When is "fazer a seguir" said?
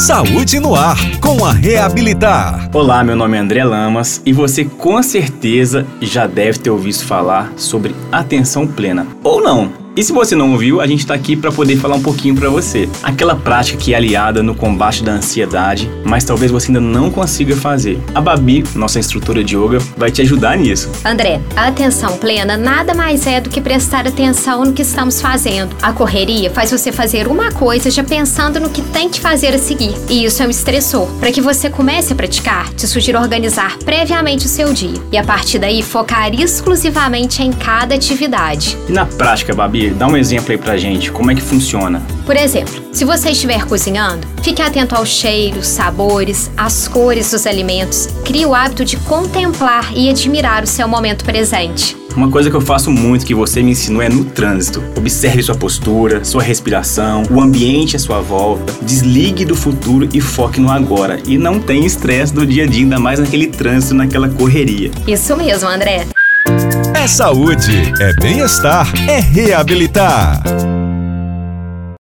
29.20-29.94